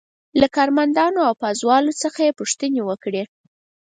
له 0.39 0.47
کارمندانو 0.55 1.19
او 1.27 1.33
پازوالو 1.41 1.93
څخه 2.03 2.19
یې 2.27 2.37
پوښتنې 2.39 2.81
وکړې. 2.89 3.23